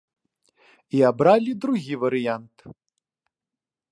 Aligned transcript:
І 0.99 1.01
абралі 1.09 1.51
другі 1.67 1.93
варыянт. 2.03 2.57